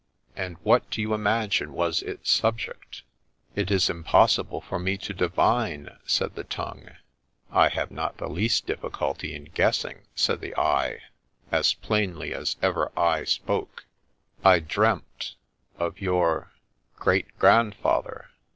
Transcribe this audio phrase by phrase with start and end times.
[0.35, 3.03] And what do you imagine was its subject?''
[3.55, 6.89] It is impossible for me to divine,' said the tongue;—'
[7.51, 11.03] I have not the least difficulty in guessing,' said the eye,
[11.51, 13.85] as plainly as ever eye spoke.'
[14.43, 15.35] I dreamt—
[15.77, 16.49] of your
[16.95, 18.31] great grandfather